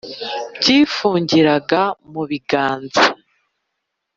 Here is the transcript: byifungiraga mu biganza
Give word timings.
byifungiraga 0.59 1.81
mu 2.11 2.21
biganza 2.29 3.03